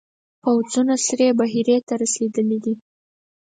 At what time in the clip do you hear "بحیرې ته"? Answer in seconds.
1.39-1.93